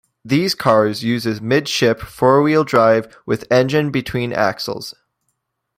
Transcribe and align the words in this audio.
These 0.25 0.55
cars 0.55 1.03
uses 1.03 1.41
mid-ship, 1.41 1.99
four-wheel 2.01 2.63
drive, 2.63 3.15
with 3.27 3.45
engine 3.51 3.91
between 3.91 4.33
axles. 4.33 4.95